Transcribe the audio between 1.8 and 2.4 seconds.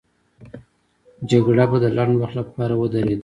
د لنډ وخت